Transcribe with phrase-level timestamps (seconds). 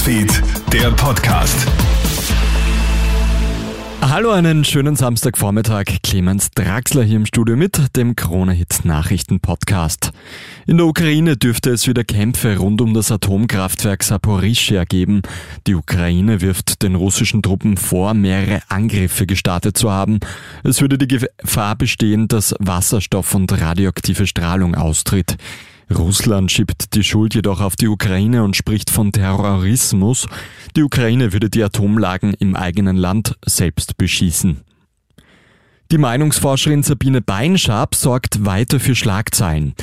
[0.00, 1.66] Newsfeed, der Podcast.
[4.00, 5.84] Hallo, einen schönen Samstagvormittag.
[6.02, 10.12] Clemens Draxler hier im Studio mit dem Krone-Hit Nachrichten Podcast.
[10.66, 15.20] In der Ukraine dürfte es wieder Kämpfe rund um das Atomkraftwerk Saporischia geben.
[15.66, 20.20] Die Ukraine wirft den russischen Truppen vor, mehrere Angriffe gestartet zu haben.
[20.64, 25.36] Es würde die Gefahr bestehen, dass Wasserstoff und radioaktive Strahlung austritt.
[25.96, 30.26] Russland schiebt die Schuld jedoch auf die Ukraine und spricht von Terrorismus.
[30.76, 34.60] Die Ukraine würde die Atomlagen im eigenen Land selbst beschießen.
[35.90, 39.74] Die Meinungsforscherin Sabine Beinschab sorgt weiter für Schlagzeilen.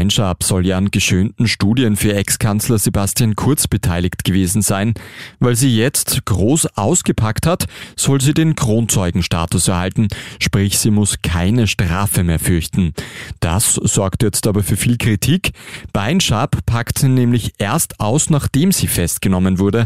[0.00, 4.94] Beinschab soll ja an geschönten Studien für Ex-Kanzler Sebastian Kurz beteiligt gewesen sein.
[5.40, 10.08] Weil sie jetzt groß ausgepackt hat, soll sie den Kronzeugenstatus erhalten,
[10.40, 12.94] sprich sie muss keine Strafe mehr fürchten.
[13.40, 15.50] Das sorgt jetzt aber für viel Kritik.
[15.92, 19.84] Beinschab packt nämlich erst aus, nachdem sie festgenommen wurde.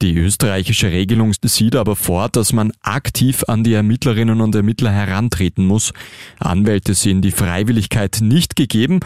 [0.00, 5.06] Die österreichische Regelung sieht aber vor, dass man aktiv an die Ermittlerinnen und Ermittler heran
[5.06, 5.92] herantreten muss.
[6.38, 9.00] Anwälte sehen die Freiwilligkeit nicht gegeben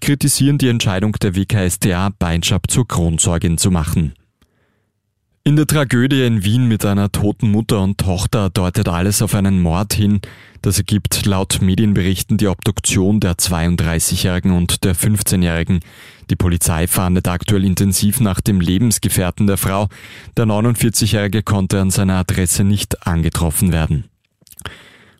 [0.00, 4.14] kritisieren die Entscheidung der WKStA, Beinschab zur Kronzeugin zu machen.
[5.42, 9.62] In der Tragödie in Wien mit einer toten Mutter und Tochter deutet alles auf einen
[9.62, 10.20] Mord hin.
[10.60, 15.80] Das ergibt laut Medienberichten die Obduktion der 32-Jährigen und der 15-Jährigen.
[16.28, 19.88] Die Polizei fahndet aktuell intensiv nach dem Lebensgefährten der Frau.
[20.36, 24.09] Der 49-Jährige konnte an seiner Adresse nicht angetroffen werden.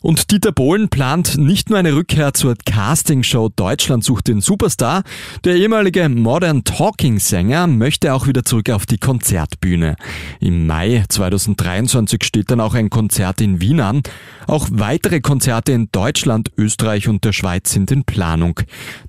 [0.01, 5.03] Und Dieter Bohlen plant nicht nur eine Rückkehr zur Castingshow Deutschland sucht den Superstar,
[5.43, 9.95] der ehemalige Modern Talking Sänger möchte auch wieder zurück auf die Konzertbühne.
[10.39, 14.01] Im Mai 2023 steht dann auch ein Konzert in Wien an.
[14.47, 18.59] Auch weitere Konzerte in Deutschland, Österreich und der Schweiz sind in Planung.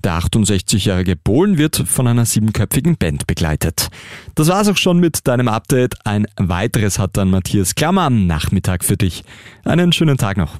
[0.03, 3.89] Der 68-jährige Bohlen wird von einer siebenköpfigen Band begleitet.
[4.35, 6.05] Das war's auch schon mit deinem Update.
[6.05, 9.23] Ein weiteres hat dann Matthias Klammer am Nachmittag für dich.
[9.65, 10.59] Einen schönen Tag noch.